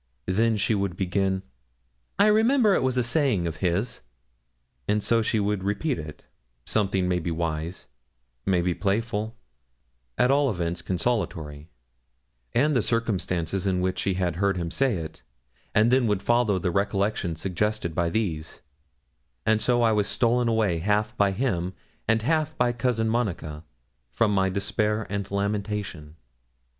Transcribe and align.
Then 0.25 0.57
she 0.57 0.73
would 0.73 0.97
begin, 0.97 1.43
'I 2.17 2.25
remember 2.25 2.73
it 2.73 2.81
was 2.81 2.97
a 2.97 3.03
saying 3.03 3.45
of 3.45 3.57
his,' 3.57 4.01
and 4.87 5.03
so 5.03 5.21
she 5.21 5.39
would 5.39 5.63
repeat 5.63 5.99
it 5.99 6.25
something 6.65 7.07
maybe 7.07 7.29
wise, 7.29 7.85
maybe 8.43 8.73
playful, 8.73 9.37
at 10.17 10.31
all 10.31 10.49
events 10.49 10.81
consolatory 10.81 11.69
and 12.51 12.75
the 12.75 12.81
circumstances 12.81 13.67
in 13.67 13.79
which 13.79 13.99
she 13.99 14.15
had 14.15 14.37
heard 14.37 14.57
him 14.57 14.71
say 14.71 14.95
it, 14.95 15.21
and 15.75 15.91
then 15.91 16.07
would 16.07 16.23
follow 16.23 16.57
the 16.57 16.71
recollections 16.71 17.39
suggested 17.39 17.93
by 17.93 18.09
these; 18.09 18.61
and 19.45 19.61
so 19.61 19.83
I 19.83 19.91
was 19.91 20.07
stolen 20.07 20.47
away 20.47 20.79
half 20.79 21.15
by 21.15 21.29
him, 21.31 21.75
and 22.07 22.23
half 22.23 22.57
by 22.57 22.71
Cousin 22.73 23.07
Monica, 23.07 23.63
from 24.09 24.33
my 24.33 24.49
despair 24.49 25.05
and 25.11 25.29
lamentation. 25.29 26.15